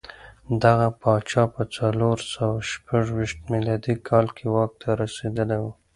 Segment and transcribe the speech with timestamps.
[0.63, 5.65] دغه پاچا په څلور سوه شپږ ویشت میلادي کال کې واک ته رسېدلی و